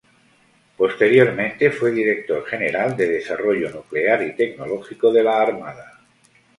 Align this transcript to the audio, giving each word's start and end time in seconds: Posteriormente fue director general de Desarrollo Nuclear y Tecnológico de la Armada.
Posteriormente 0.77 1.69
fue 1.69 1.91
director 1.91 2.43
general 2.47 2.97
de 2.97 3.07
Desarrollo 3.07 3.69
Nuclear 3.69 4.23
y 4.23 4.33
Tecnológico 4.35 5.13
de 5.13 5.21
la 5.21 5.39
Armada. 5.43 5.99